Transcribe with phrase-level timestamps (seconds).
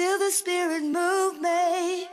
[0.00, 2.10] Don't be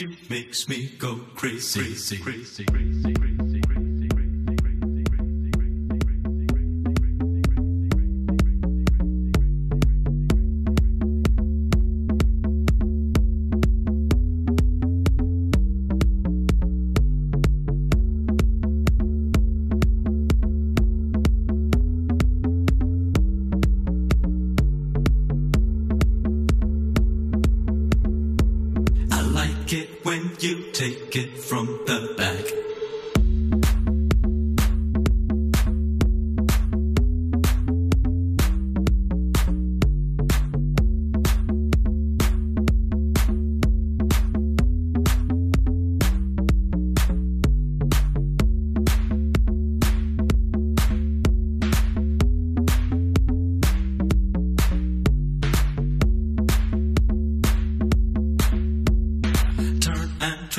[0.00, 2.87] you makes me go crazy, crazy, crazy, crazy.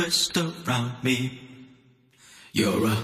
[0.09, 1.39] twist around me.
[2.51, 2.95] You're a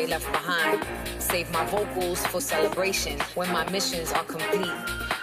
[0.00, 0.82] they left behind.
[1.18, 4.72] Save my vocals for celebration when my missions are complete.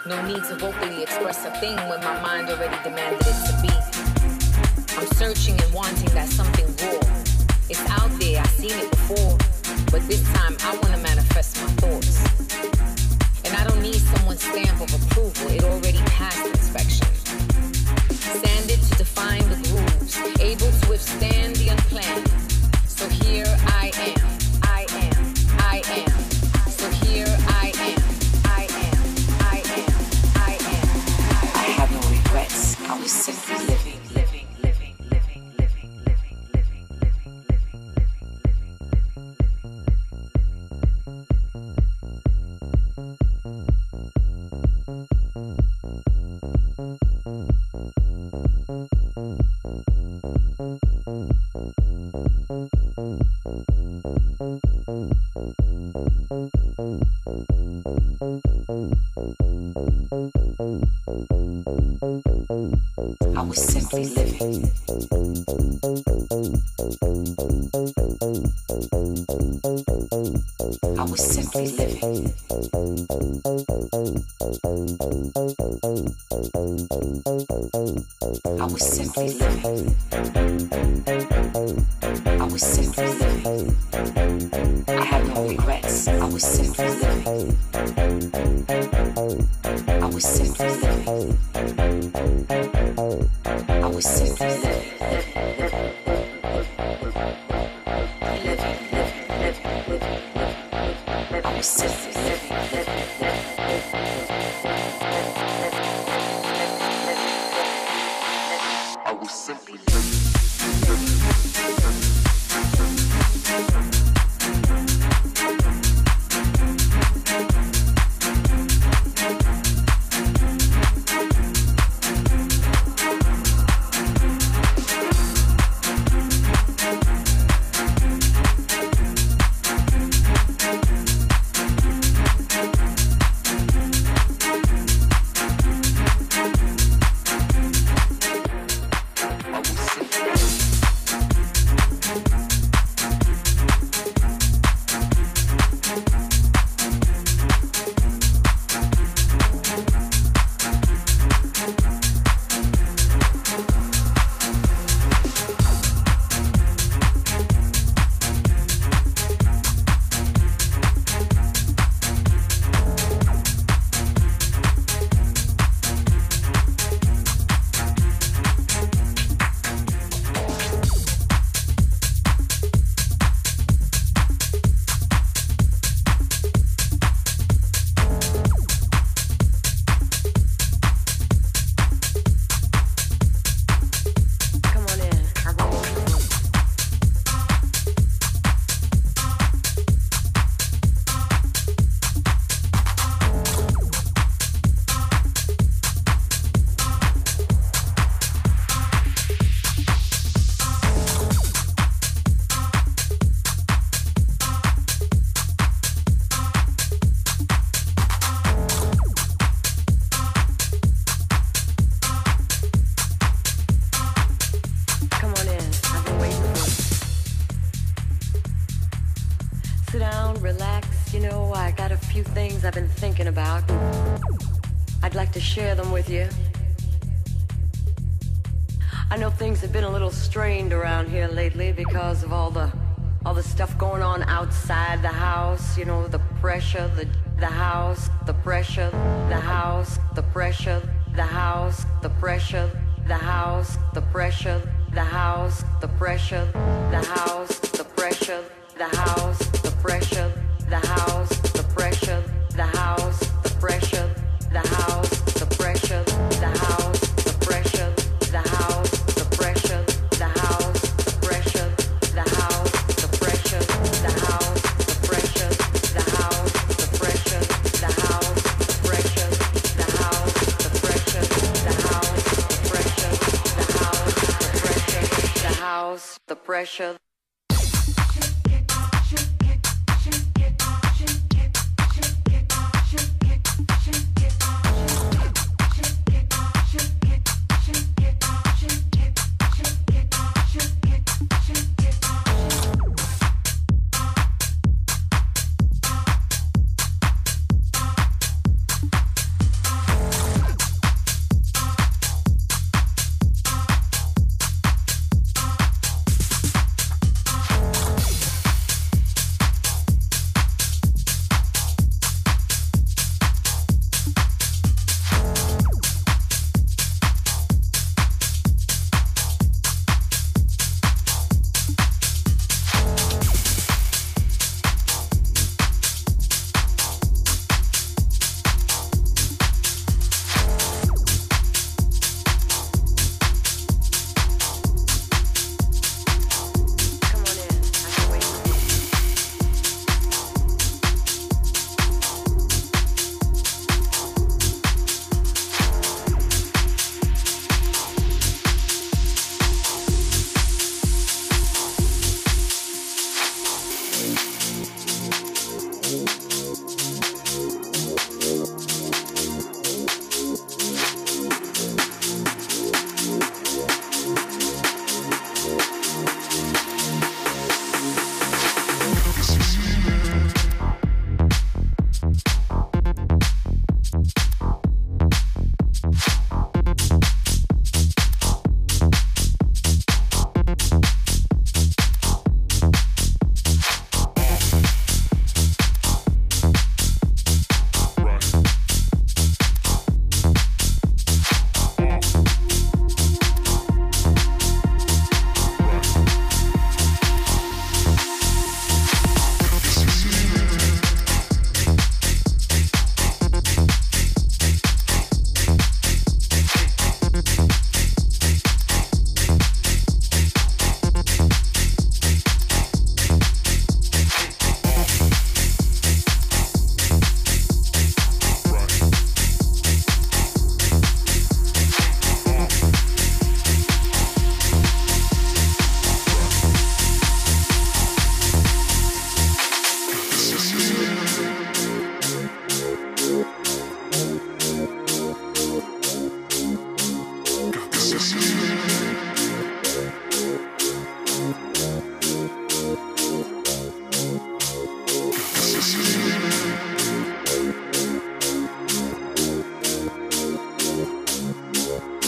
[0.06, 3.74] No need to vocally express a thing when my mind already demanded it to be.
[4.98, 7.02] I'm searching and wanting that something raw.
[7.70, 9.38] It's out there, I've seen it before.
[9.92, 12.16] But this time I want to manifest my thoughts.
[13.46, 17.08] And I don't need someone's stamp of approval, it already passed inspection.
[18.44, 22.27] Sanded to define the grooves, able to withstand the unplanned.
[33.28, 33.57] Jackson.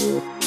[0.09, 0.38] you.